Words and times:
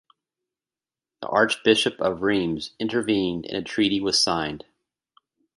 The 1.21 1.27
Archbishop 1.27 1.99
of 2.01 2.23
Reims 2.23 2.71
intervened 2.79 3.45
and 3.45 3.55
a 3.55 3.61
treaty 3.61 3.99
was 4.01 4.19
signed. 4.19 4.65